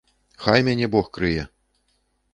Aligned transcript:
Хай 0.45 0.63
мяне 0.69 0.89
бог 0.95 1.11
крые! 1.19 1.47